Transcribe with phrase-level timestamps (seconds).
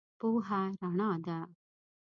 [0.19, 1.37] پوهه رنا ده.